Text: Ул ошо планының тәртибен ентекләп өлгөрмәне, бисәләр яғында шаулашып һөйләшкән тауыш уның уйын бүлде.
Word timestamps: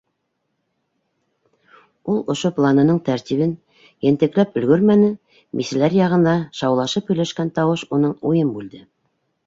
Ул 2.13 2.23
ошо 2.35 2.51
планының 2.61 2.99
тәртибен 3.11 3.53
ентекләп 4.11 4.59
өлгөрмәне, 4.63 5.13
бисәләр 5.61 6.01
яғында 6.03 6.37
шаулашып 6.63 7.13
һөйләшкән 7.15 7.57
тауыш 7.61 7.89
уның 7.99 8.21
уйын 8.33 8.57
бүлде. 8.59 8.87